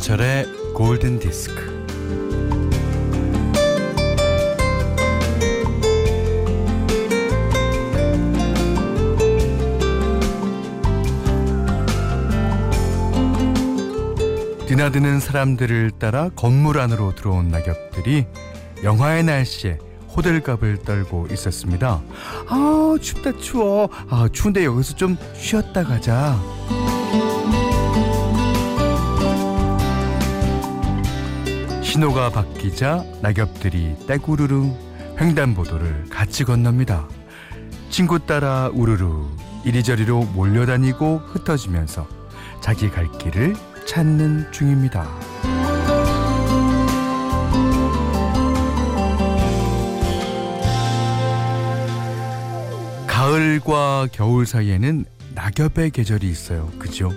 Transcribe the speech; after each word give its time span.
김현철의 0.00 0.46
골든 0.74 1.18
디스크. 1.18 1.78
드나드는 14.66 15.20
사람들을 15.20 15.90
따라 15.98 16.30
건물 16.34 16.78
안으로 16.78 17.14
들어온 17.14 17.48
낙엽들이 17.48 18.26
영화의 18.82 19.24
날씨에 19.24 19.78
호들갑을 20.16 20.78
떨고 20.78 21.26
있었습니다. 21.30 22.00
아 22.48 22.96
춥다 23.00 23.36
추워. 23.36 23.90
아 24.08 24.28
추운데 24.32 24.64
여기서 24.64 24.94
좀 24.94 25.18
쉬었다 25.34 25.84
가자. 25.84 26.38
신호가 32.00 32.30
바뀌자 32.30 33.04
낙엽들이 33.20 33.94
떼구르르 34.06 34.70
횡단보도를 35.20 36.06
같이 36.08 36.44
건넙니다. 36.44 37.06
친구 37.90 38.18
따라 38.18 38.70
우르르 38.72 39.26
이리저리로 39.66 40.22
몰려다니고 40.32 41.18
흩어지면서 41.18 42.08
자기 42.62 42.88
갈 42.88 43.06
길을 43.18 43.54
찾는 43.84 44.50
중입니다. 44.50 45.06
가을과 53.06 54.08
겨울 54.10 54.46
사이에는 54.46 55.04
낙엽의 55.34 55.90
계절이 55.90 56.26
있어요. 56.30 56.70
그죠? 56.78 57.12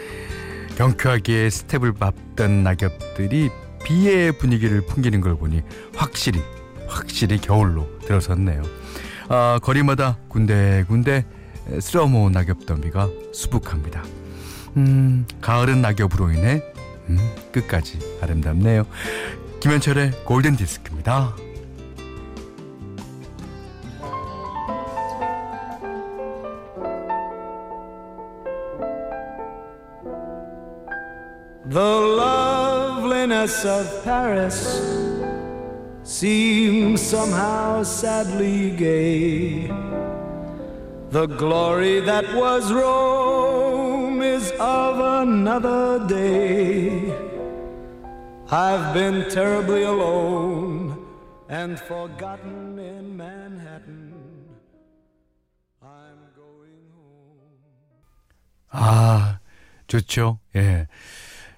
경쾌하게 0.78 1.50
스텝을 1.50 1.92
밟던 1.92 2.62
낙엽들이 2.62 3.50
비의 3.86 4.32
분위기를 4.32 4.80
풍기는 4.80 5.20
걸 5.20 5.36
보니 5.36 5.62
확실히 5.94 6.42
확실히 6.88 7.38
겨울로 7.38 7.88
들어섰네요. 8.00 8.62
아, 9.28 9.60
거리마다 9.62 10.18
군데군데 10.26 11.24
쓸어모은 11.80 12.32
낙엽 12.32 12.66
더미가 12.66 13.08
수북합니다. 13.32 14.02
음, 14.76 15.24
가을은 15.40 15.82
낙엽으로 15.82 16.32
인해 16.32 16.62
음, 17.08 17.18
끝까지 17.52 18.00
아름답네요. 18.20 18.86
김현철의 19.60 20.24
골든 20.24 20.56
디스크입니다. 20.56 21.36
loveliness 33.45 33.65
of 33.65 34.03
Paris 34.03 34.81
seems 36.03 36.99
somehow 37.01 37.83
sadly 37.83 38.71
gay. 38.71 39.67
The 41.11 41.27
glory 41.27 41.99
that 41.99 42.25
was 42.33 42.73
Rome 42.73 44.23
is 44.23 44.51
of 44.59 44.99
another 45.21 46.07
day. 46.07 47.13
I've 48.49 48.93
been 48.93 49.29
terribly 49.29 49.83
alone 49.83 50.97
and 51.47 51.79
forgotten 51.79 52.79
in 52.79 53.15
Manhattan. 53.15 54.13
I'm 55.83 56.17
going 56.35 56.89
home. 56.95 57.61
아, 58.71 59.39
좋죠. 59.87 60.39
예. 60.55 60.87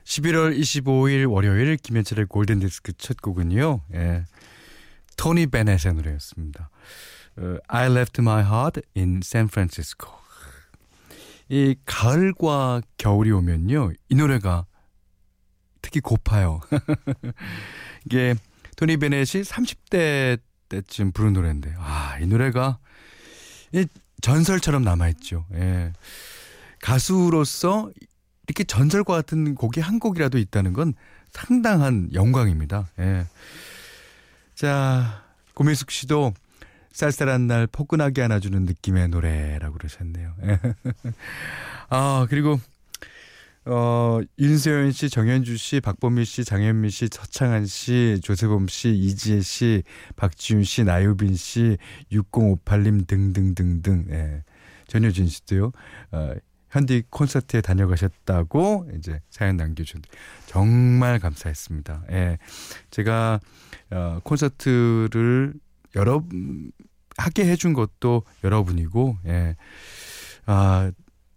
11월 0.09 0.59
25일 0.59 1.31
월요일 1.31 1.77
김현철의 1.77 2.27
골든디스크 2.27 2.95
첫 2.95 3.21
곡은요. 3.21 3.83
예. 3.93 4.25
토니 5.19 5.49
베넷의 5.49 5.93
노래였습니다. 5.93 6.71
어, 7.37 7.59
I 7.69 7.91
left 7.91 8.23
my 8.23 8.43
heart 8.43 8.81
in 8.97 9.21
San 9.23 9.49
Francisco. 9.49 10.11
이 11.51 11.77
가을과 11.85 12.81
겨울이 12.97 13.31
오면요. 13.33 13.93
이 14.09 14.15
노래가 14.15 14.65
특히 15.83 16.01
고파요. 16.01 16.61
이게 18.07 18.35
토니 18.77 18.97
베넷이 18.97 19.43
30대 19.43 20.41
때쯤 20.71 21.13
부른 21.13 21.35
노래인데 21.35 21.75
아, 21.77 22.19
이 22.19 22.27
노래가 22.27 22.79
이 23.73 23.87
전설처럼 24.23 24.85
남아있죠. 24.85 25.45
예. 25.53 25.93
가수로서 26.81 27.91
이렇게 28.49 28.65
전설과 28.65 29.15
같은 29.15 29.55
곡이 29.55 29.81
한 29.81 30.01
곡이라도 30.01 30.39
있다는 30.39 30.73
건 30.73 30.95
상당한 31.31 32.09
영광입니다. 32.15 32.89
예. 32.99 33.27
자, 34.55 35.23
고민숙 35.55 35.91
씨도 35.91 36.33
쌀쌀한 36.93 37.47
날 37.47 37.67
포근하게 37.67 38.23
안아주는 38.23 38.65
느낌의 38.65 39.09
노래라고 39.09 39.77
그러셨네요. 39.77 40.35
예. 40.45 40.61
아, 41.91 42.27
그리고, 42.31 42.59
어, 43.67 44.21
윤세현 44.39 44.93
씨, 44.93 45.11
정현주 45.11 45.59
씨, 45.59 45.81
박범미 45.81 46.25
씨, 46.25 46.43
장현미 46.43 46.89
씨, 46.91 47.09
서창한 47.13 47.67
씨, 47.67 48.19
조세범 48.23 48.69
씨, 48.69 48.91
이지혜 48.97 49.43
씨, 49.43 49.83
박지윤 50.17 50.65
씨, 50.65 50.85
나유빈 50.85 51.37
씨, 51.37 51.77
6058님 52.11 53.07
등등등등, 53.07 54.07
예. 54.11 54.43
전효진 54.89 55.29
씨도요, 55.29 55.71
어, 56.13 56.33
현디 56.71 57.05
콘서트에 57.11 57.61
다녀가셨다고 57.61 58.91
이제 58.99 59.21
사연 59.31 59.57
남겨준 59.57 60.03
정말 60.47 61.19
감사했습니다. 61.19 62.05
예. 62.11 62.39
제가 62.91 63.41
어, 63.91 64.21
콘서트를 64.23 65.55
여러 65.97 66.23
하게 67.17 67.47
해준 67.51 67.73
것도 67.73 68.23
여러분이고, 68.45 69.19
예. 69.27 69.57
아, 70.47 70.91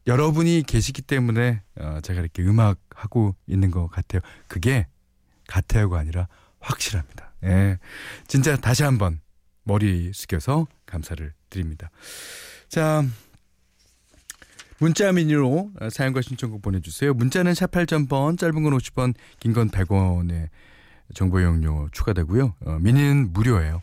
여러분이 0.08 0.64
계시기 0.68 1.02
때문에 1.02 1.62
어, 1.80 2.00
제가 2.04 2.22
이렇게 2.22 2.44
음악 2.44 2.80
하고 2.96 3.36
있는 3.48 3.72
것 3.72 3.88
같아요. 3.88 4.22
그게 4.48 4.88
같아요가 5.48 6.00
아니라 6.00 6.28
확실합니다. 6.60 7.34
예. 7.44 7.78
진짜 8.28 8.56
다시 8.56 8.84
한번 8.84 9.22
머리 9.64 10.12
숙여서 10.14 10.68
감사를 10.86 11.34
드립니다. 11.50 11.90
자, 12.68 13.04
문자 14.82 15.12
미니로 15.12 15.70
사연과 15.92 16.22
신청곡 16.24 16.64
보내주세요. 16.64 17.14
문자는 17.14 17.54
샵 17.54 17.70
8000번, 17.70 18.40
짧은 18.40 18.64
건 18.64 18.76
50원, 18.76 19.14
긴 19.40 19.54
건 19.54 19.70
100원의 19.70 20.48
정보 21.14 21.40
이용료 21.40 21.90
추가되고요. 21.92 22.56
어, 22.66 22.80
미니는 22.82 23.32
무료예요. 23.32 23.82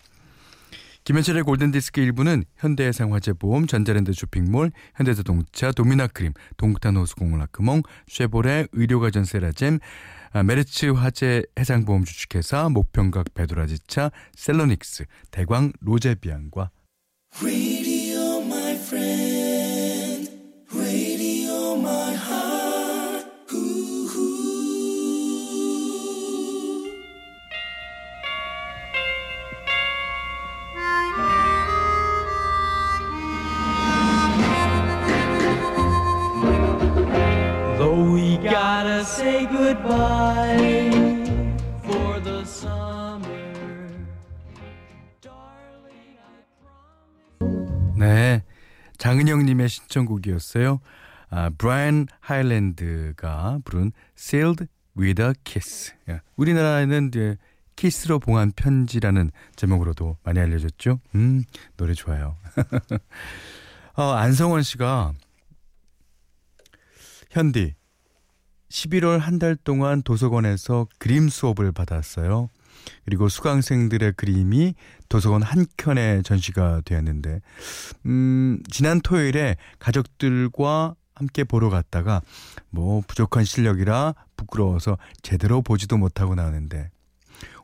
김현철의 1.04 1.44
골든디스크 1.44 2.00
1부는 2.00 2.42
현대해상화재보험, 2.56 3.69
전자랜드 3.69 4.12
쇼핑몰, 4.12 4.72
현대자동차, 4.97 5.70
도미나크림, 5.70 6.32
동탄호수공원아크몽, 6.56 7.82
쉐보레, 8.08 8.66
의료가전 8.72 9.25
세라젬, 9.25 9.78
아, 10.32 10.42
메르츠 10.42 10.87
화재 10.87 11.44
해상보험 11.56 12.04
주식회사, 12.06 12.69
목평각 12.70 13.34
베도라지차, 13.34 14.10
셀러닉스, 14.34 15.04
대광 15.31 15.72
로제비앙과 15.81 16.70
네. 47.99 48.43
장은영님의 48.99 49.69
신청곡이었어요. 49.69 50.81
아, 51.31 51.50
브라이언 51.56 52.06
하일랜드가 52.21 53.61
부른 53.65 53.93
Sealed 54.17 54.67
with 54.99 55.23
a 55.23 55.33
Kiss. 55.45 55.93
야, 56.11 56.21
우리나라에는 56.37 57.09
이제 57.09 57.37
키스로 57.77 58.19
봉한 58.19 58.53
편지라는 58.56 59.31
제목으로도 59.55 60.17
많이 60.25 60.41
알려졌죠. 60.41 61.00
음, 61.15 61.45
노래 61.77 61.95
좋아요. 61.95 62.37
어, 63.95 64.03
안성원 64.12 64.62
씨가 64.62 65.12
현디 67.31 67.75
11월 68.71 69.19
한 69.19 69.39
달 69.39 69.55
동안 69.56 70.03
도서관에서 70.03 70.89
그림 70.99 71.29
수업을 71.29 71.73
받았어요. 71.73 72.50
그리고 73.04 73.28
수강생들의 73.28 74.12
그림이 74.16 74.75
도서관 75.08 75.42
한 75.42 75.66
켠에 75.76 76.22
전시가 76.22 76.82
되었는데, 76.84 77.40
음, 78.06 78.62
지난 78.70 79.00
토요일에 79.00 79.56
가족들과 79.78 80.94
함께 81.19 81.42
보러 81.42 81.69
갔다가 81.69 82.22
뭐 82.70 83.02
부족한 83.06 83.44
실력이라 83.44 84.14
부끄러워서 84.36 84.98
제대로 85.22 85.62
보지도 85.62 85.96
못하고 85.98 86.36
나왔는데 86.36 86.90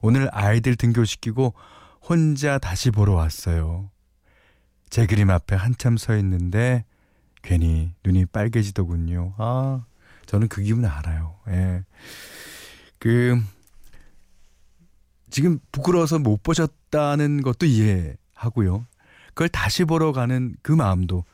오늘 0.03 0.29
아이들 0.33 0.75
등교시키고 0.75 1.55
혼자 2.03 2.59
다시 2.59 2.91
보러 2.91 3.15
왔어요. 3.15 3.91
제 4.91 5.07
그림 5.07 5.31
앞에 5.31 5.57
한참 5.57 5.97
서 5.97 6.17
있는데 6.17 6.85
괜히 7.43 7.93
눈이 8.05 8.27
빨개지더군요. 8.27 9.35
아, 9.39 9.85
저는 10.27 10.49
그 10.49 10.63
기분 10.63 10.85
알아요. 10.85 11.37
예. 11.49 11.85
그 12.99 13.41
지금 15.35 15.59
부끄러워서 15.73 16.21
못 16.21 16.45
보셨다는 16.45 17.43
것도 17.43 17.67
이해하고요. 17.67 18.87
그걸 19.31 19.49
다시 19.49 19.85
보러 19.85 20.13
가는 20.13 20.55
그 20.63 20.71
마음도 20.71 21.25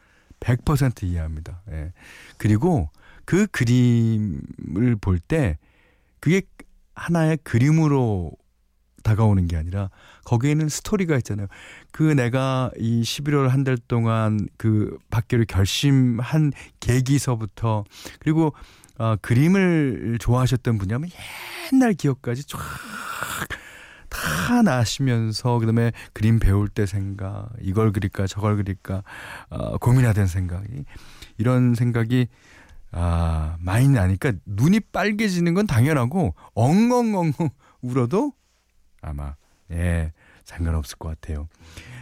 100% 0.40 1.02
이해합니다. 1.02 1.60
예. 1.70 1.92
그리고 2.38 2.88
그 3.26 3.46
그림을 3.48 4.96
볼 5.02 5.18
때 5.20 5.58
그게 6.18 6.40
하나의 6.94 7.40
그림으로 7.44 8.32
다가오는 9.02 9.46
게 9.48 9.58
아니라 9.58 9.90
거기에는 10.24 10.70
스토리가 10.70 11.18
있잖아요. 11.18 11.48
그 11.92 12.02
내가 12.02 12.70
이 12.78 13.02
11월 13.02 13.48
한 13.48 13.64
달 13.64 13.76
동안 13.76 14.48
그 14.56 14.96
받기로 15.10 15.44
결심한 15.46 16.54
계기서부터 16.80 17.84
그리고 18.18 18.54
어, 18.96 19.16
그림을 19.20 20.16
좋아하셨던 20.20 20.78
분이라면 20.78 21.10
옛날 21.74 21.92
기억까지 21.92 22.44
쫙 22.46 22.58
다 24.10 24.60
나시면서 24.62 25.58
그다음에 25.58 25.92
그림 26.12 26.38
배울 26.38 26.68
때 26.68 26.84
생각 26.84 27.48
이걸 27.60 27.92
그릴까 27.92 28.26
저걸 28.26 28.56
그릴까 28.56 29.02
어, 29.48 29.78
고민하던 29.78 30.26
생각이 30.26 30.84
이런 31.38 31.74
생각이 31.74 32.28
아 32.92 33.56
많이 33.60 33.88
나니까 33.88 34.32
눈이 34.46 34.80
빨개지는 34.92 35.54
건 35.54 35.66
당연하고 35.66 36.34
엉엉엉 36.54 37.32
울어도 37.80 38.32
아마 39.00 39.36
예 39.70 40.12
상관없을 40.44 40.98
것 40.98 41.08
같아요. 41.08 41.48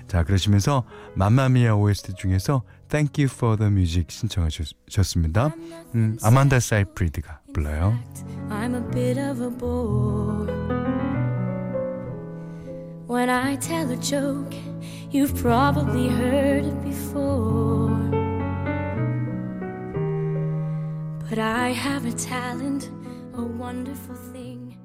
자 0.07 0.25
그러시면서 0.25 0.85
맘마미아 1.15 1.75
OST 1.75 2.15
중에서 2.15 2.63
Thank 2.89 3.23
You 3.23 3.31
for 3.33 3.59
the 3.59 3.71
Music 3.71 4.07
신청하셨습니다. 4.09 5.55
음, 5.95 6.17
아만다 6.23 6.59
사이프리드가 6.59 7.43
불러요. 7.53 7.99
I'm 8.49 8.75
a 8.75 8.91
bit 8.91 9.21
of 9.21 9.43
a 9.43 9.51
bore. 9.51 10.78
When 13.09 13.31
I 13.31 13.57
tell 13.57 13.91
a 13.91 13.97
joke, 13.97 14.55
you've 15.11 15.35
probably 15.35 16.09
heard 16.09 16.67
it 16.67 16.85
before. 16.85 17.89
But 21.27 21.39
I 21.39 21.73
have 21.73 22.05
a 22.05 22.13
talent, 22.13 22.91
a 23.35 23.41
wonderful 23.41 24.15
thing. 24.31 24.77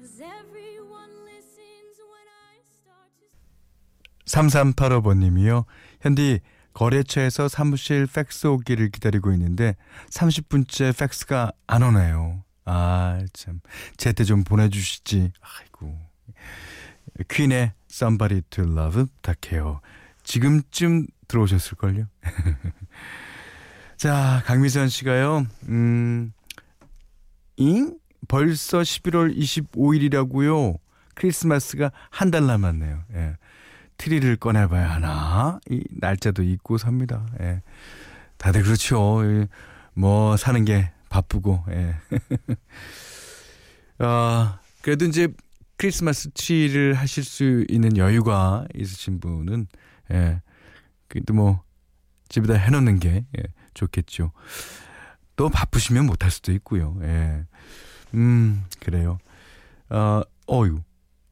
Cause 0.00 0.18
everyone 0.18 1.12
listens 1.26 2.00
when 2.08 2.24
I 2.32 2.56
start 2.72 3.12
to. 3.20 3.28
3385번님이요. 4.24 5.66
현디 6.00 6.40
거래처에서 6.72 7.48
사무실 7.48 8.06
팩스 8.06 8.46
오기를 8.46 8.88
기다리고 8.90 9.30
있는데 9.32 9.76
30분째 10.08 10.98
팩스가 10.98 11.52
안 11.66 11.82
오네요. 11.82 12.44
아, 12.64 13.20
참. 13.34 13.60
제때 13.98 14.24
좀 14.24 14.42
보내주시지. 14.42 15.32
아이고. 15.42 15.98
퀸의 17.28 17.72
Somebody 17.90 18.42
to 18.50 18.64
Love 18.64 19.06
부탁해요. 19.06 19.80
지금쯤 20.22 21.06
들어오셨을걸요? 21.26 22.06
자, 23.96 24.42
강미선 24.46 24.88
씨가요, 24.88 25.46
음, 25.68 26.32
잉? 27.56 27.98
벌써 28.28 28.78
11월 28.80 29.36
25일이라고요? 29.36 30.78
크리스마스가 31.14 31.90
한 32.10 32.30
달 32.30 32.46
남았네요. 32.46 33.02
예. 33.14 33.36
트리를 33.96 34.36
꺼내봐야 34.36 34.88
하나? 34.90 35.58
이 35.68 35.82
날짜도 35.90 36.42
잊고 36.44 36.78
삽니다. 36.78 37.26
예. 37.40 37.62
다들 38.36 38.62
그렇죠. 38.62 39.20
예. 39.24 39.48
뭐, 39.94 40.36
사는 40.36 40.64
게 40.64 40.92
바쁘고, 41.08 41.64
예. 41.70 41.96
아, 43.98 44.60
그래도 44.82 45.04
이제 45.06 45.28
크리스마스 45.78 46.30
트리를 46.34 46.92
하실 46.94 47.24
수 47.24 47.64
있는 47.68 47.96
여유가 47.96 48.66
있으신 48.74 49.20
분은, 49.20 49.66
예. 50.12 50.42
그래도 51.08 51.32
뭐, 51.32 51.62
집에다 52.28 52.54
해놓는 52.54 52.98
게, 52.98 53.24
예, 53.38 53.42
좋겠죠. 53.72 54.32
또 55.36 55.48
바쁘시면 55.48 56.04
못할 56.06 56.30
수도 56.30 56.52
있고요. 56.52 56.98
예. 57.02 57.46
음, 58.14 58.64
그래요. 58.80 59.18
어, 59.88 60.20
어유, 60.50 60.80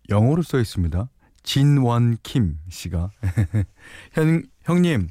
영어로 0.08 0.42
써 0.42 0.58
있습니다. 0.58 1.10
진원 1.46 2.18
킴 2.22 2.58
씨가 2.68 3.12
형, 4.12 4.42
형님 4.64 5.08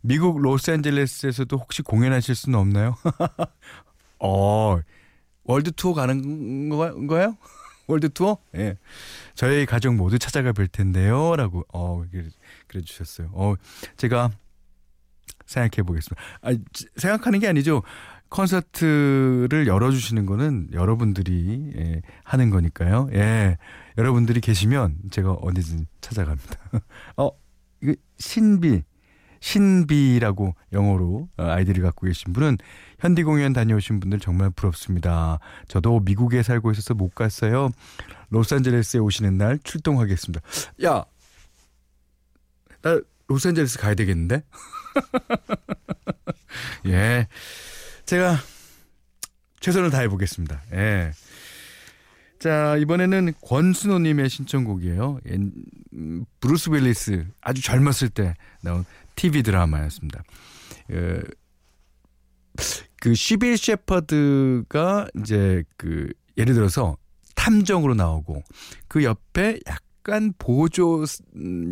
미국 0.00 0.40
로스앤젤레스에서도 0.40 1.56
혹시 1.56 1.82
공연하실 1.82 2.34
수는 2.34 2.58
없나요? 2.58 2.96
어 4.18 4.80
월드 5.44 5.70
투어 5.70 5.94
가는 5.94 6.68
거, 6.68 6.92
거예요? 7.06 7.36
월드 7.88 8.10
투어? 8.10 8.38
예. 8.54 8.76
저희 9.34 9.66
가족 9.66 9.94
모두 9.94 10.18
찾아가 10.18 10.52
볼 10.52 10.68
텐데요라고 10.68 11.64
어 11.72 12.04
그래, 12.68 12.82
주셨어요. 12.82 13.30
어 13.32 13.54
제가 13.96 14.30
생각해 15.46 15.84
보겠습니다. 15.84 16.22
아 16.42 16.50
생각하는 16.96 17.40
게 17.40 17.48
아니죠. 17.48 17.82
콘서트를 18.28 19.66
열어주시는 19.66 20.26
거는 20.26 20.68
여러분들이 20.72 21.72
예, 21.76 22.02
하는 22.24 22.50
거니까요. 22.50 23.08
예, 23.14 23.56
여러분들이 23.96 24.40
계시면 24.40 24.96
제가 25.10 25.38
언제든 25.40 25.86
찾아갑니다. 26.00 26.56
어, 27.16 27.30
이거 27.82 27.94
신비, 28.18 28.82
신비라고 29.40 30.54
영어로 30.72 31.28
아이디를 31.36 31.82
갖고 31.82 32.06
계신 32.06 32.32
분은 32.32 32.58
현디 32.98 33.22
공연 33.22 33.52
다녀오신 33.52 34.00
분들 34.00 34.20
정말 34.20 34.50
부럽습니다. 34.50 35.38
저도 35.68 36.00
미국에 36.00 36.42
살고 36.42 36.72
있어서 36.72 36.94
못 36.94 37.14
갔어요. 37.14 37.70
로스앤젤레스에 38.30 39.00
오시는 39.00 39.38
날 39.38 39.58
출동하겠습니다. 39.62 40.40
야, 40.84 41.04
나 42.82 43.00
로스앤젤레스 43.28 43.78
가야 43.78 43.94
되겠는데? 43.94 44.42
예. 46.86 47.26
제가 48.06 48.36
최선을 49.60 49.90
다해 49.90 50.08
보겠습니다. 50.08 50.62
예. 50.72 51.12
자, 52.38 52.76
이번에는 52.76 53.32
권순호님의 53.42 54.28
신청곡이에요. 54.28 55.18
브루스 56.40 56.70
윌리스 56.70 57.26
아주 57.40 57.62
젊었을 57.62 58.10
때 58.10 58.34
나온 58.62 58.84
TV 59.18 59.42
드라마였습니다. 59.42 60.22
예, 60.92 61.20
그 63.00 63.14
시빌 63.14 63.58
셰퍼드가 63.58 65.08
이제 65.20 65.64
그 65.76 66.12
예를 66.36 66.54
들어서 66.54 66.96
탐정으로 67.34 67.94
나오고 67.94 68.42
그 68.86 69.02
옆에 69.02 69.58
약간 69.66 70.32
보조 70.38 71.04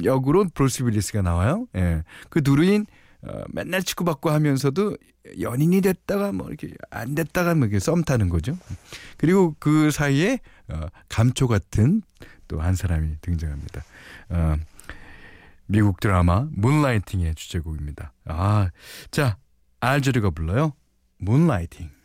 역으로 0.04 0.46
브루스 0.54 0.82
윌리스가 0.82 1.22
나와요. 1.22 1.66
예. 1.76 2.02
그 2.30 2.42
둘인 2.42 2.84
어, 3.22 3.42
맨날 3.52 3.82
치고받고 3.82 4.30
하면서도 4.30 4.96
연인이 5.40 5.80
됐다가 5.80 6.32
뭐 6.32 6.48
이렇게 6.48 6.74
안 6.90 7.14
됐다가 7.14 7.54
뭐 7.54 7.66
이렇게 7.66 7.78
썸 7.78 8.02
타는 8.02 8.28
거죠. 8.28 8.56
그리고 9.16 9.54
그 9.58 9.90
사이에 9.90 10.40
어, 10.68 10.86
감초 11.08 11.46
같은 11.48 12.02
또 12.48 12.60
한 12.60 12.74
사람이 12.74 13.16
등장합니다. 13.20 13.84
어, 14.30 14.56
미국 15.66 16.00
드라마 16.00 16.48
문라이팅의 16.52 17.34
주제곡입니다. 17.34 18.12
아, 18.24 18.70
자 19.10 19.38
알 19.80 19.91
재로가 19.91 20.30
불러요. 20.30 20.72
문라이팅. 21.18 21.95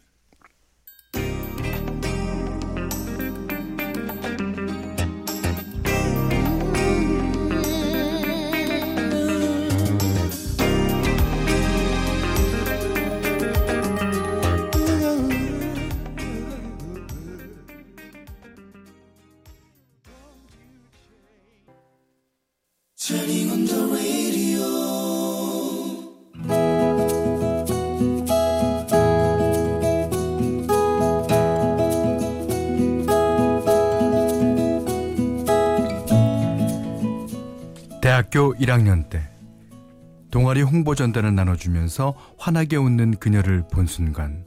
대학교 38.32 38.56
1학년 38.56 39.10
때 39.10 39.30
동아리 40.32 40.62
홍보 40.62 40.96
전단을 40.96 41.36
나눠주면서 41.36 42.16
환하게 42.38 42.78
웃는 42.78 43.18
그녀를 43.18 43.64
본 43.70 43.86
순간 43.86 44.46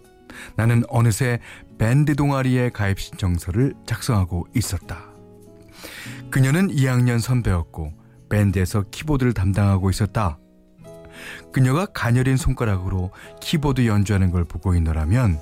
나는 0.57 0.83
어느새 0.89 1.39
밴드 1.79 2.17
동아리의 2.17 2.71
가입 2.71 2.99
신청서를 2.99 3.75
작성하고 3.87 4.49
있었다. 4.57 5.05
그녀는 6.31 6.69
2학년 6.69 7.21
선배였고 7.21 7.93
밴드에서 8.31 8.85
키보드를 8.91 9.35
담당하고 9.35 9.91
있었다. 9.91 10.39
그녀가 11.53 11.85
가녀린 11.85 12.39
손가락으로 12.39 13.11
키보드 13.41 13.87
연주하는 13.87 14.31
걸 14.31 14.45
보고 14.45 14.75
있노라면 14.75 15.39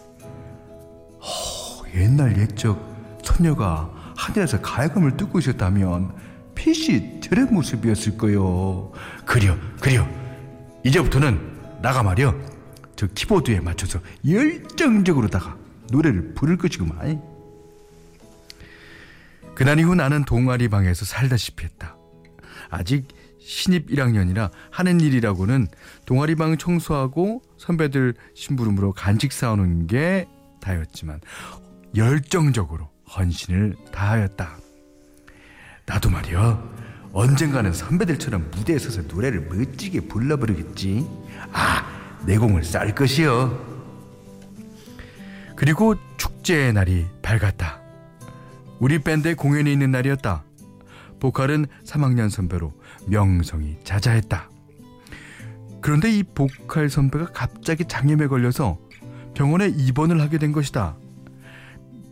허, 1.20 1.88
옛날 1.94 2.36
옛적 2.38 3.22
처녀가 3.22 3.88
하늘에서 4.16 4.60
가야금을 4.60 5.16
뜯고 5.16 5.38
있었다면 5.38 6.31
빛이 6.54 7.20
저런 7.20 7.52
모습이었을 7.52 8.16
거요. 8.16 8.92
그려, 9.24 9.56
그려. 9.80 10.06
이제부터는 10.84 11.80
나가 11.80 12.02
말이여. 12.02 12.34
저 12.96 13.06
키보드에 13.06 13.60
맞춰서 13.60 14.00
열정적으로다가 14.28 15.56
노래를 15.90 16.34
부를 16.34 16.56
것이구만. 16.56 17.22
그날 19.54 19.78
이후 19.78 19.94
나는 19.94 20.24
동아리 20.24 20.68
방에서 20.68 21.04
살다시피 21.04 21.64
했다. 21.64 21.96
아직 22.70 23.08
신입 23.40 23.88
1학년이라 23.88 24.50
하는 24.70 25.00
일이라고는 25.00 25.66
동아리 26.06 26.36
방 26.36 26.56
청소하고 26.56 27.42
선배들 27.58 28.14
심부름으로 28.34 28.92
간식 28.92 29.32
사오는 29.32 29.88
게 29.88 30.26
다였지만 30.60 31.20
열정적으로 31.96 32.88
헌신을 33.14 33.76
다하였다. 33.92 34.61
나도 35.86 36.10
말이야 36.10 36.72
언젠가는 37.12 37.72
선배들처럼 37.72 38.50
무대에 38.50 38.78
서서 38.78 39.02
노래를 39.02 39.42
멋지게 39.42 40.08
불러버리겠지. 40.08 41.06
아, 41.52 41.84
내 42.24 42.38
공을 42.38 42.64
쌀 42.64 42.94
것이여. 42.94 43.72
그리고 45.56 45.94
축제의 46.16 46.72
날이 46.72 47.06
밝았다. 47.20 47.80
우리 48.78 48.98
밴드의 48.98 49.34
공연이 49.34 49.70
있는 49.72 49.90
날이었다. 49.90 50.44
보컬은 51.20 51.66
3학년 51.84 52.30
선배로 52.30 52.72
명성이 53.06 53.76
자자했다. 53.84 54.50
그런데 55.82 56.10
이 56.10 56.22
보컬 56.22 56.88
선배가 56.88 57.26
갑자기 57.26 57.84
장염에 57.86 58.26
걸려서 58.26 58.78
병원에 59.34 59.68
입원을 59.68 60.20
하게 60.20 60.38
된 60.38 60.52
것이다. 60.52 60.96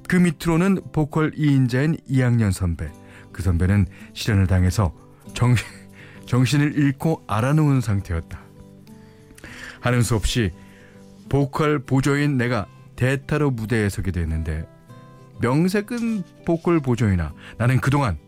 그 0.09 0.17
밑으로는 0.17 0.81
보컬 0.93 1.31
2인자인 1.33 1.99
2학년 2.09 2.53
선배. 2.53 2.91
그 3.33 3.43
선배는 3.43 3.87
실현을 4.13 4.47
당해서 4.47 4.95
정, 5.35 5.55
정신을 6.27 6.77
잃고 6.77 7.25
알아놓은 7.27 7.81
상태였다. 7.81 8.41
하는 9.81 10.03
수 10.03 10.15
없이 10.15 10.53
보컬 11.29 11.79
보조인 11.79 12.37
내가 12.37 12.67
대타로 12.97 13.51
무대에 13.51 13.89
서게 13.89 14.11
됐는데 14.11 14.67
명색은 15.41 16.23
보컬 16.45 16.81
보조이나 16.81 17.33
나는 17.57 17.81
그동안 17.81 18.19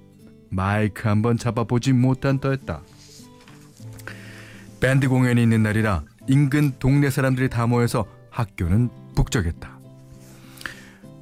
마이크 0.48 1.08
한번 1.08 1.36
잡아보지 1.36 1.92
못한 1.92 2.38
터였다. 2.38 2.82
밴드 4.80 5.08
공연이 5.08 5.42
있는 5.42 5.62
날이라 5.62 6.04
인근 6.28 6.72
동네 6.78 7.10
사람들이 7.10 7.48
다 7.48 7.66
모여서 7.66 8.06
학교는 8.30 8.88
북적였다. 9.14 9.78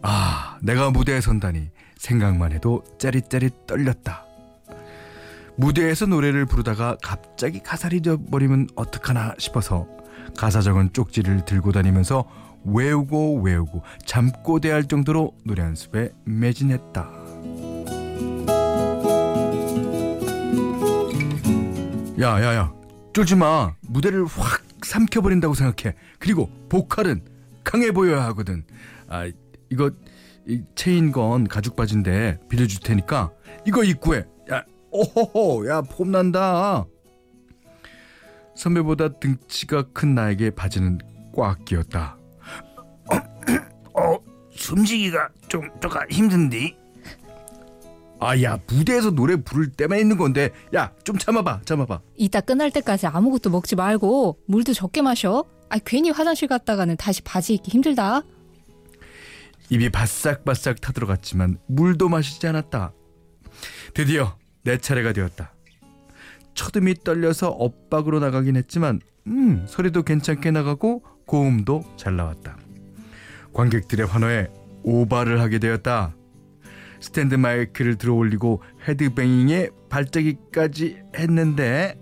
아, 0.03 0.59
내가 0.63 0.91
무대에 0.91 1.21
선다니 1.21 1.71
생각만 2.01 2.53
해도 2.53 2.83
짜릿짜릿 2.99 3.67
떨렸다. 3.67 4.25
무대에서 5.57 6.07
노래를 6.07 6.47
부르다가 6.47 6.97
갑자기 7.03 7.63
가사를 7.63 7.99
잊어버리면 7.99 8.69
어떡하나 8.75 9.35
싶어서 9.39 9.87
가사 10.37 10.63
적은 10.63 10.95
쪽지를 10.95 11.45
들고 11.45 11.73
다니면서 11.73 12.25
외우고 12.65 13.43
외우고 13.43 13.83
잠꼬대할 14.07 14.85
정도로 14.85 15.35
노래 15.45 15.63
연습에 15.63 16.11
매진했다. 16.25 17.11
야야야 22.19 22.73
쫄지 23.13 23.35
마 23.37 23.75
무대를 23.83 24.25
확 24.27 24.63
삼켜버린다고 24.83 25.55
생각해 25.55 25.97
그리고 26.19 26.51
보컬은 26.69 27.23
강해 27.65 27.93
보여야 27.93 28.25
하거든 28.27 28.65
아 29.09 29.31
이거 29.71 29.91
이 30.51 30.63
체인건 30.75 31.47
가죽 31.47 31.77
바지인데 31.77 32.39
빌려줄 32.49 32.81
테니까 32.81 33.31
이거 33.67 33.85
입고 33.85 34.15
해 34.17 34.25
야 34.51 34.65
오호호 34.91 35.69
야 35.69 35.81
폼난다. 35.83 36.85
선배보다 38.57 39.21
등치가 39.21 39.85
큰 39.93 40.17
나에게 40.17 40.51
바지는 40.51 40.99
꽉 41.37 41.65
끼었다. 41.65 42.19
어, 43.95 44.17
숨쉬기가 44.51 45.29
좀 45.49 45.63
조금 45.81 46.01
힘든디? 46.11 46.77
아야 48.19 48.59
무대에서 48.69 49.13
노래 49.13 49.37
부를 49.37 49.71
때만 49.71 50.01
있는 50.01 50.19
건데. 50.19 50.51
야 50.75 50.91
좀 51.05 51.17
참아봐 51.17 51.61
참아봐. 51.65 52.01
이따 52.17 52.41
끝날 52.41 52.73
때까지 52.73 53.07
아무것도 53.07 53.51
먹지 53.51 53.77
말고 53.77 54.39
물도 54.47 54.73
적게 54.75 55.01
마셔. 55.03 55.45
아 55.69 55.79
괜히 55.85 56.11
화장실 56.11 56.49
갔다가는 56.49 56.97
다시 56.97 57.23
바지 57.23 57.55
입기 57.55 57.71
힘들다. 57.71 58.23
입이 59.71 59.91
바싹바싹 59.91 60.81
타들어갔지만 60.81 61.59
물도 61.69 62.09
마시지 62.09 62.47
않았다. 62.47 62.93
드디어 63.95 64.37
내 64.65 64.77
차례가 64.79 65.13
되었다. 65.13 65.55
첫음이 66.55 66.95
떨려서 67.05 67.51
엇박으로 67.51 68.19
나가긴 68.19 68.57
했지만 68.57 69.01
음 69.29 69.65
소리도 69.67 70.03
괜찮게 70.03 70.51
나가고 70.51 71.05
고음도 71.27 71.85
잘 71.97 72.17
나왔다. 72.17 72.59
관객들의 73.53 74.07
환호에 74.07 74.49
오바를 74.83 75.41
하게 75.41 75.59
되었다. 75.59 76.15
스탠드 77.01 77.37
마이크를 77.37 77.97
들어 77.97 78.15
올리고 78.15 78.63
헤드뱅잉에 78.87 79.71
발자기까지 79.89 81.01
했는데 81.17 81.99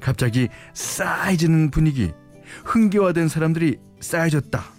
갑자기 0.00 0.48
쌓여지는 0.74 1.70
분위기 1.70 2.12
흥겨화된 2.64 3.28
사람들이 3.28 3.78
쌓여졌다. 4.00 4.77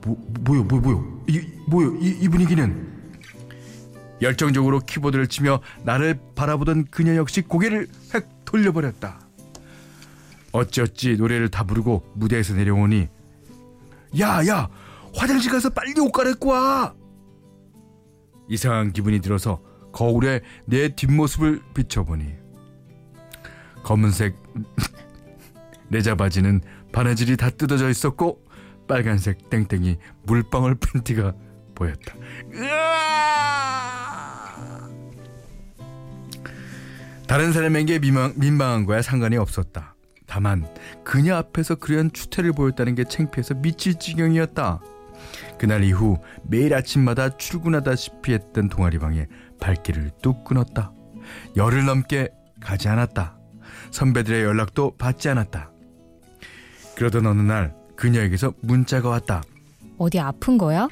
아, 0.00 0.06
뭐, 0.06 0.16
뭐요, 0.40 0.64
뭐, 0.64 0.80
뭐요? 0.80 1.22
이, 1.28 1.40
뭐요? 1.66 1.96
이, 1.96 2.08
이 2.20 2.28
분위기는 2.28 2.90
열정적으로 4.22 4.80
키보드를 4.80 5.26
치며 5.28 5.60
나를 5.84 6.18
바라보던 6.34 6.86
그녀 6.90 7.16
역시 7.16 7.42
고개를 7.42 7.88
획 8.14 8.44
돌려버렸다. 8.44 9.20
어찌어찌 10.52 11.16
노래를 11.16 11.48
다 11.48 11.64
부르고 11.64 12.12
무대에서 12.14 12.54
내려오니 12.54 13.08
야, 14.20 14.46
야, 14.46 14.68
화장실 15.14 15.52
가서 15.52 15.70
빨리 15.70 15.98
옷 16.00 16.10
갈아입고 16.10 16.48
와. 16.48 16.94
이상한 18.48 18.92
기분이 18.92 19.20
들어서 19.20 19.62
거울에 19.92 20.40
내 20.66 20.88
뒷모습을 20.88 21.60
비춰보니 21.74 22.26
검은색 23.84 24.36
내자 25.88 26.14
바지는 26.16 26.60
바느질이 26.92 27.36
다 27.36 27.50
뜯어져 27.50 27.88
있었고 27.88 28.44
빨간색 28.90 29.48
땡땡이 29.50 29.98
물방울 30.24 30.74
팬티가 30.74 31.32
보였다. 31.76 32.16
다른 37.28 37.52
사람에게 37.52 38.00
민망, 38.00 38.32
민망한 38.34 38.86
거야 38.86 39.00
상관이 39.00 39.36
없었다. 39.36 39.94
다만 40.26 40.66
그녀 41.04 41.36
앞에서 41.36 41.76
그런 41.76 42.12
추태를 42.12 42.52
보였다는 42.52 42.96
게 42.96 43.04
창피해서 43.04 43.54
미칠 43.54 43.96
지경이었다. 43.96 44.80
그날 45.56 45.84
이후 45.84 46.18
매일 46.42 46.74
아침마다 46.74 47.36
출근하다시피 47.36 48.32
했던 48.32 48.68
동아리방에 48.68 49.28
발길을 49.60 50.10
뚝 50.20 50.42
끊었다. 50.42 50.92
열흘 51.56 51.84
넘게 51.84 52.30
가지 52.60 52.88
않았다. 52.88 53.38
선배들의 53.92 54.42
연락도 54.42 54.96
받지 54.96 55.28
않았다. 55.28 55.70
그러던 56.96 57.26
어느 57.26 57.40
날 57.40 57.79
그녀에게서 58.00 58.54
문자가 58.62 59.10
왔다. 59.10 59.42
어디 59.98 60.18
아픈 60.18 60.56
거야? 60.56 60.88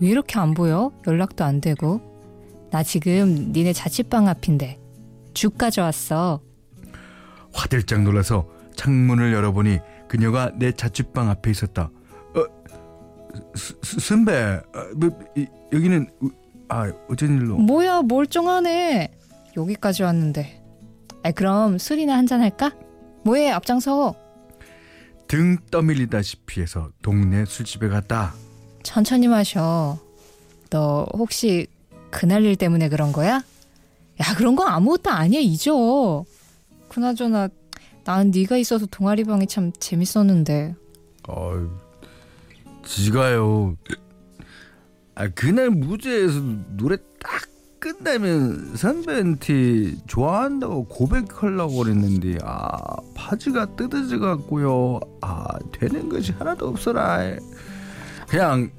왜 0.00 0.08
이렇게 0.08 0.38
안 0.38 0.54
보여? 0.54 0.90
연락도 1.06 1.44
안 1.44 1.60
되고. 1.60 2.00
나 2.70 2.82
지금 2.82 3.52
니네 3.52 3.74
자취방 3.74 4.28
앞인데 4.28 4.78
죽 5.34 5.58
가져왔어. 5.58 6.40
화들짝 7.52 8.02
놀라서 8.02 8.48
창문을 8.76 9.32
열어보니 9.34 9.78
그녀가 10.08 10.50
내 10.56 10.72
자취방 10.72 11.28
앞에 11.28 11.50
있었다. 11.50 11.90
어, 12.34 12.44
스, 13.54 13.76
스- 13.82 14.00
선배, 14.00 14.32
아, 14.32 14.86
뭐, 14.96 15.10
이, 15.36 15.46
여기는 15.72 16.08
우- 16.22 16.30
아 16.70 16.90
어쩐 17.10 17.36
일로? 17.36 17.56
뭐야 17.58 18.02
멀쩡하네. 18.02 19.12
여기까지 19.56 20.02
왔는데. 20.02 20.62
아 21.24 21.30
그럼 21.32 21.76
술이나 21.78 22.16
한잔 22.16 22.40
할까? 22.40 22.70
뭐해 23.24 23.50
앞장서. 23.50 24.14
등 25.28 25.58
떠밀리다시피 25.70 26.62
해서 26.62 26.90
동네 27.02 27.44
술집에 27.44 27.88
갔다. 27.88 28.34
천천히 28.82 29.28
마셔. 29.28 29.98
너 30.70 31.06
혹시 31.12 31.66
그날 32.10 32.44
일 32.44 32.56
때문에 32.56 32.88
그런 32.88 33.12
거야? 33.12 33.34
야 33.34 34.34
그런 34.36 34.56
거 34.56 34.64
아무것도 34.64 35.10
아니야 35.10 35.40
잊어. 35.40 36.24
그나저나 36.88 37.48
난 38.04 38.30
네가 38.30 38.56
있어서 38.56 38.86
동아리방이 38.86 39.46
참 39.46 39.70
재밌었는데. 39.78 40.74
어, 41.28 41.52
지가요. 42.86 43.76
아 45.14 45.28
그날 45.28 45.68
무대에서 45.68 46.40
노래 46.76 46.96
딱 46.96 47.17
끝나면 47.80 48.76
선배한테 48.76 49.94
좋아한다고 50.06 50.86
고백하려고 50.86 51.78
그랬는데 51.78 52.38
아 52.44 52.76
바지가 53.14 53.76
뜯어져 53.76 54.18
갖고요. 54.18 55.00
아 55.20 55.46
되는 55.72 56.08
것이 56.08 56.32
하나도 56.32 56.68
없어라. 56.68 57.36
그냥 58.28 58.70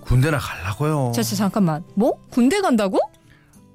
군대나 0.00 0.38
가려고요. 0.38 1.12
자, 1.14 1.22
자 1.22 1.36
잠깐만. 1.36 1.82
뭐? 1.94 2.18
군대 2.30 2.60
간다고? 2.60 2.98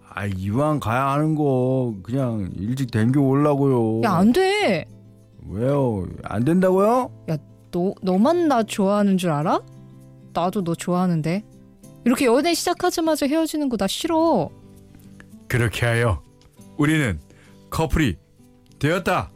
아 0.09 0.25
이왕 0.25 0.79
가야 0.79 1.11
하는 1.11 1.35
거 1.35 1.95
그냥 2.03 2.49
일찍 2.55 2.91
댕겨 2.91 3.21
올라고요. 3.21 4.01
야, 4.03 4.13
안 4.13 4.33
돼. 4.33 4.85
왜요? 5.47 6.07
안 6.23 6.43
된다고요? 6.43 7.11
너 7.71 7.93
너만 8.01 8.47
나 8.47 8.63
좋아하는 8.63 9.17
줄 9.17 9.29
알아? 9.29 9.61
나도 10.33 10.63
너 10.63 10.73
좋아하는데. 10.75 11.43
이렇게 12.05 12.25
연애 12.25 12.53
시작하자마자 12.53 13.27
헤어지는 13.27 13.69
거 13.69 13.77
나 13.77 13.87
싫어. 13.87 14.49
그렇게 15.47 15.85
하여 15.85 16.23
우리는 16.77 17.19
커플이 17.69 18.17
되었다. 18.79 19.31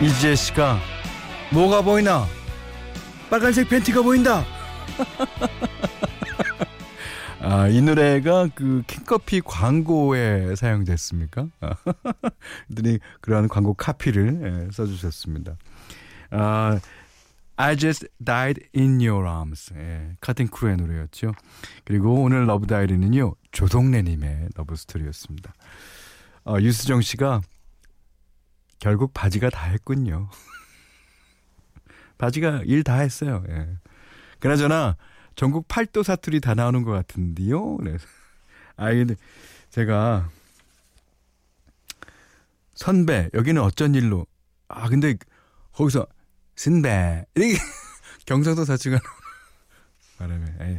이지혜 0.00 0.36
씨가 0.36 0.78
뭐가 1.52 1.82
보이나? 1.82 2.24
빨간색 3.28 3.68
팬티가 3.68 4.00
보인다. 4.02 4.44
아, 7.42 7.66
이 7.66 7.82
노래가 7.82 8.48
그 8.54 8.84
캔커피 8.86 9.40
광고에 9.44 10.54
사용됐습니까? 10.54 11.48
그랬더니 12.68 13.00
그러한 13.20 13.48
광고 13.48 13.74
카피를 13.74 14.66
예, 14.68 14.72
써주셨습니다. 14.72 15.56
아, 16.30 16.78
I 17.56 17.76
just 17.76 18.06
died 18.24 18.62
in 18.76 19.00
your 19.00 19.28
arms. 19.28 19.74
예, 19.74 20.12
커팅 20.20 20.46
크루의 20.46 20.76
노래였죠. 20.76 21.32
그리고 21.84 22.22
오늘 22.22 22.46
러브 22.46 22.68
다이어리는요, 22.68 23.34
조동래님의 23.50 24.50
러브 24.54 24.76
스토리였습니다. 24.76 25.52
어, 26.44 26.56
유수정 26.60 27.00
씨가 27.00 27.40
결국 28.78 29.12
바지가 29.14 29.50
다 29.50 29.66
했군요. 29.66 30.30
바지가 32.18 32.62
일 32.64 32.82
다 32.82 32.96
했어요. 32.98 33.44
예. 33.48 33.68
그나저나 34.40 34.96
전국 35.36 35.66
팔도 35.68 36.02
사투리 36.02 36.40
다 36.40 36.54
나오는 36.54 36.82
것 36.82 36.92
같은데요. 36.92 37.76
그래서 37.76 38.06
아 38.76 38.90
근데 38.92 39.14
제가 39.70 40.28
선배 42.74 43.28
여기는 43.34 43.60
어쩐 43.62 43.94
일로 43.94 44.26
아 44.68 44.88
근데 44.88 45.16
거기서 45.72 46.06
신배 46.56 47.24
이렇게 47.34 47.54
경상도 48.26 48.64
사투리가 48.64 49.00
바람에 50.18 50.44
에이. 50.60 50.78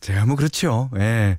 제가 0.00 0.26
뭐 0.26 0.36
그렇죠. 0.36 0.90
예. 0.96 1.38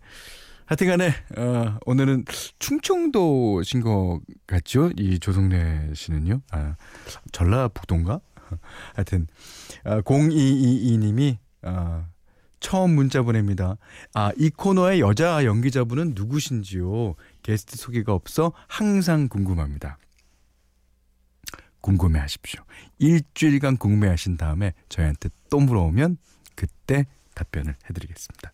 하여튼간에 0.65 1.09
어, 1.37 1.77
오늘은 1.85 2.25
충청도신 2.59 3.81
것 3.81 4.21
같죠? 4.47 4.91
이 4.97 5.19
조성래 5.19 5.93
씨는요. 5.93 6.41
아, 6.51 6.75
전라북도인가? 7.31 8.19
하여튼 8.95 9.27
아, 9.83 10.01
0222님이 10.01 11.37
아, 11.63 12.07
처음 12.59 12.95
문자 12.95 13.21
보냅니다. 13.21 13.77
아, 14.13 14.31
이 14.37 14.49
코너의 14.49 15.01
여자 15.01 15.43
연기자분은 15.43 16.13
누구신지요? 16.15 17.15
게스트 17.41 17.77
소개가 17.77 18.13
없어 18.13 18.53
항상 18.67 19.27
궁금합니다. 19.27 19.97
궁금해 21.81 22.19
하십시오. 22.19 22.63
일주일간 22.99 23.75
궁금해 23.75 24.07
하신 24.07 24.37
다음에 24.37 24.73
저희한테 24.87 25.29
또 25.49 25.59
물어오면 25.59 26.17
그때 26.55 27.05
답변을 27.35 27.75
해드리겠습니다. 27.89 28.53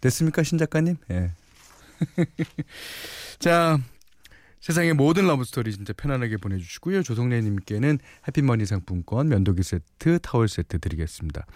됐습니까, 0.00 0.42
신 0.42 0.58
작가님? 0.58 0.96
예. 1.10 1.32
자, 3.38 3.78
세상의 4.60 4.94
모든 4.94 5.26
러브스토리 5.26 5.72
진짜 5.72 5.92
편안하게 5.92 6.38
보내주시고요. 6.38 7.02
조성래님께는 7.02 7.98
해피머니 8.26 8.66
상품권, 8.66 9.28
면도기 9.28 9.62
세트, 9.62 10.18
타월 10.20 10.48
세트 10.48 10.80
드리겠습니다. 10.80 11.46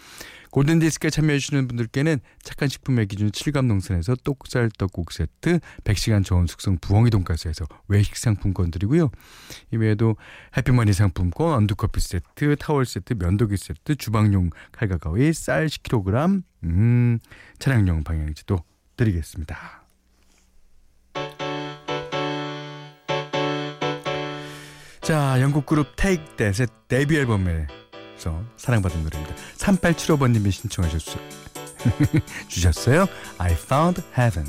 골든디스크에 0.50 1.10
참여해주시는 1.10 1.66
분들께는 1.68 2.20
착한 2.42 2.68
식품의 2.68 3.06
기준 3.06 3.30
칠갑농산에서 3.30 4.14
똑살 4.22 4.70
떡국 4.78 5.12
세트, 5.12 5.60
100시간 5.84 6.24
저온 6.24 6.46
숙성 6.46 6.78
부엉이 6.78 7.10
돈가스에서 7.10 7.64
외식 7.88 8.16
상품권 8.16 8.70
드리고요. 8.70 9.10
이외에도 9.72 10.16
해피머니 10.56 10.92
상품권, 10.92 11.54
원두커피 11.54 12.00
세트, 12.00 12.56
타월 12.56 12.84
세트, 12.84 13.14
면도기 13.18 13.56
세트, 13.56 13.96
주방용 13.96 14.50
칼과 14.72 14.98
가위, 14.98 15.32
쌀 15.32 15.66
10kg, 15.66 16.42
음, 16.64 17.18
차량용 17.58 18.04
방향지도 18.04 18.62
드리겠습니다. 18.96 19.81
자, 25.02 25.40
영국 25.40 25.66
그룹 25.66 25.96
Take 25.96 26.24
That의 26.36 26.68
데뷔 26.86 27.18
앨범에서 27.18 28.40
사랑받은 28.56 29.02
노래입니다. 29.02 29.34
3875번님이 29.56 30.52
신청하셨어요. 30.52 31.20
주셨어요. 32.46 33.06
I 33.38 33.52
found 33.52 34.00
heaven. 34.16 34.46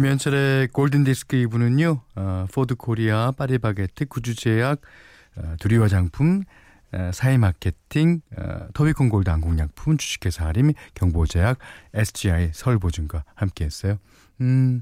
김현철의 0.00 0.68
골든디스크 0.68 1.36
2부는요. 1.36 2.00
어, 2.16 2.46
포드 2.54 2.74
코리아, 2.76 3.32
파리바게트, 3.32 4.06
구주제약, 4.06 4.80
어, 5.36 5.54
두리화장품, 5.60 6.42
어, 6.92 7.10
사이마케팅, 7.12 8.22
어, 8.34 8.68
토비콤 8.72 9.10
골드 9.10 9.28
안국약품, 9.28 9.98
주식회사 9.98 10.46
하림, 10.46 10.72
경보제약, 10.94 11.58
SGI 11.92 12.52
서울보증과 12.54 13.24
함께 13.34 13.66
했어요. 13.66 13.98
음, 14.40 14.80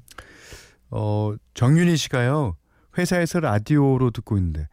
어, 0.90 1.34
정윤희 1.54 1.96
씨가요. 1.96 2.56
회사에서 2.96 3.40
라디오로 3.40 4.12
듣고 4.12 4.36
있는데 4.36 4.68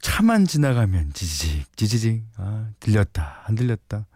차만 0.00 0.46
지나가면 0.46 1.12
지지직 1.12 1.76
지지직 1.76 2.24
아 2.38 2.70
들렸다 2.80 3.42
안 3.44 3.56
들렸다 3.56 4.06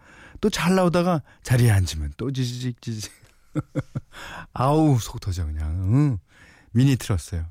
또 0.41 0.49
잘 0.49 0.73
나오다가 0.73 1.21
자리에 1.43 1.69
앉으면 1.69 2.13
또 2.17 2.31
지지직 2.31 2.81
지지직 2.81 3.24
아우 4.53 4.97
속 4.99 5.19
터져 5.19 5.45
그냥 5.45 5.69
응. 5.93 6.19
미니 6.71 6.95
틀었어요. 6.95 7.45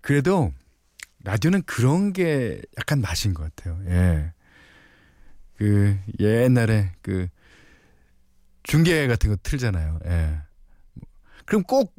그래도 0.00 0.52
라디오는 1.24 1.62
그런 1.62 2.12
게 2.12 2.60
약간 2.78 3.00
맛인 3.00 3.32
것 3.34 3.42
같아요. 3.54 3.80
예. 3.86 4.32
그 5.56 5.98
옛날에 6.20 6.92
그 7.00 7.28
중계 8.62 9.06
같은 9.06 9.30
거 9.30 9.36
틀잖아요. 9.42 10.00
예. 10.06 10.38
그럼 11.46 11.62
꼭 11.62 11.94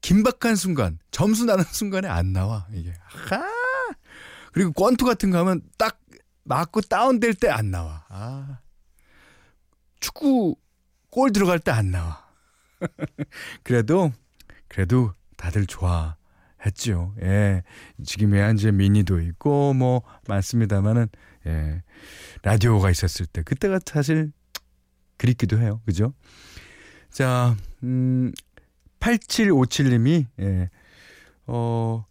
긴박한 0.00 0.56
순간, 0.56 0.98
점수 1.10 1.44
나는 1.44 1.64
순간에 1.72 2.08
안 2.08 2.32
나와 2.32 2.66
이게. 2.72 2.92
아! 3.30 3.42
그리고 4.52 4.72
권투 4.72 5.04
같은 5.04 5.30
거 5.30 5.38
하면 5.38 5.62
딱 5.78 6.00
맞고 6.44 6.82
다운될 6.82 7.34
때 7.34 7.48
안 7.48 7.70
나와. 7.70 8.04
아. 8.08 8.58
축구 10.00 10.56
골 11.10 11.32
들어갈 11.32 11.58
때 11.58 11.70
안 11.70 11.90
나와. 11.90 12.24
그래도 13.62 14.12
그래도 14.68 15.12
다들 15.36 15.66
좋아했죠. 15.66 17.14
예. 17.22 17.62
지금의 18.04 18.54
이제 18.54 18.70
미니도 18.70 19.20
있고 19.20 19.74
뭐 19.74 20.02
많습니다만은 20.28 21.08
예. 21.46 21.82
라디오가 22.42 22.90
있었을 22.90 23.26
때 23.26 23.42
그때가 23.42 23.80
사실 23.84 24.32
그립기도 25.16 25.58
해요. 25.58 25.80
그죠? 25.84 26.14
자, 27.10 27.56
음 27.82 28.32
8757님이 29.00 30.26
예. 30.40 30.70
어 31.46 32.06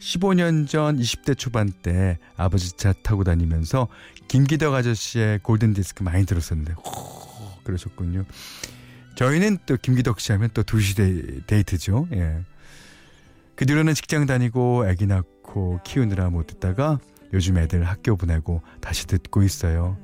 15년 0.00 0.68
전 0.68 0.98
20대 0.98 1.36
초반 1.36 1.72
때 1.72 2.18
아버지 2.36 2.72
차 2.76 2.92
타고 2.92 3.24
다니면서 3.24 3.88
김기덕 4.28 4.74
아저씨의 4.74 5.40
골든 5.40 5.74
디스크 5.74 6.02
많이 6.02 6.24
들었었는데 6.26 6.74
호, 6.74 7.23
그러셨군요. 7.64 8.24
저희는 9.16 9.58
또 9.66 9.76
김기덕 9.80 10.20
씨 10.20 10.32
하면 10.32 10.50
또 10.54 10.62
두시 10.62 10.94
데이트죠. 11.46 12.08
예. 12.12 12.42
그 13.56 13.66
뒤로는 13.66 13.94
직장 13.94 14.26
다니고 14.26 14.84
아기 14.88 15.06
낳고 15.06 15.80
키우느라 15.84 16.30
못 16.30 16.46
듣다가 16.48 16.98
요즘 17.32 17.58
애들 17.58 17.84
학교 17.84 18.16
보내고 18.16 18.62
다시 18.80 19.06
듣고 19.06 19.42
있어요. 19.42 19.96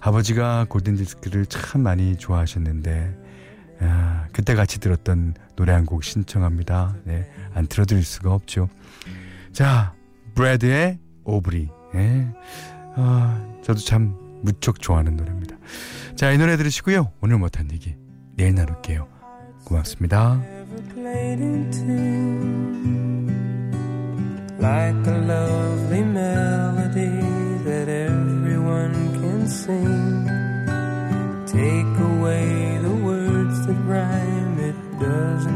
아버지가 0.00 0.66
골든 0.68 0.96
디스크를 0.96 1.46
참 1.46 1.82
많이 1.82 2.16
좋아하셨는데 2.16 3.24
아, 3.80 4.26
그때 4.32 4.54
같이 4.54 4.80
들었던 4.80 5.34
노래 5.54 5.72
한 5.72 5.84
곡 5.84 6.02
신청합니다. 6.02 6.96
네, 7.04 7.30
안 7.54 7.66
틀어드릴 7.66 8.04
수가 8.04 8.32
없죠. 8.32 8.68
자, 9.52 9.94
브래드의 10.34 10.98
오브리. 11.24 11.68
예. 11.94 12.26
아, 12.96 13.58
저도 13.62 13.80
참 13.80 14.16
무척 14.46 14.80
좋아하는 14.80 15.16
노래입니다. 15.16 15.56
자, 16.14 16.30
이 16.30 16.38
노래 16.38 16.56
들으시고요. 16.56 17.12
오늘 17.20 17.38
못한 17.38 17.68
얘기 17.72 17.96
내일 18.36 18.54
나눌게요. 18.54 19.08
고맙습니다. 19.64 20.40
like 24.58 25.06
a 25.06 25.18
lovely 25.28 26.02
melody 26.02 27.20
that 27.64 27.88
everyone 27.88 28.94
can 29.12 29.46
sing. 29.46 30.26
Take 31.46 31.94
away 32.00 32.78
the 32.80 32.94
words 33.04 33.66
that 33.66 33.76
rhyme, 33.86 34.58
it 34.58 34.76
doesn't. 34.98 35.55